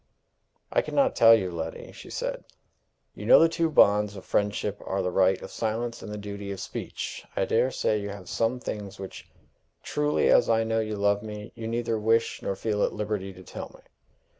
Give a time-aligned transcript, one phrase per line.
[0.73, 2.43] "I can not tell you, Letty," she said.
[3.13, 6.51] "You know the two bonds of friendship are the right of silence and the duty
[6.51, 7.23] of speech.
[7.35, 9.29] I dare say you have some things which,
[9.83, 13.43] truly as I know you love me, you neither wish nor feel at liberty to
[13.43, 13.83] tell me."